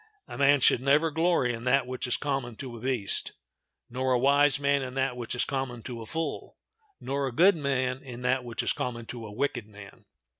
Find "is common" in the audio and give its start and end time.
2.07-2.55, 5.35-5.83, 8.63-9.05